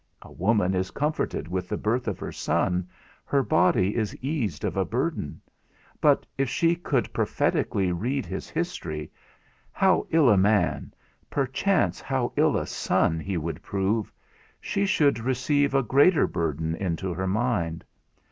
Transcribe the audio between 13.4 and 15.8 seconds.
prove, she should receive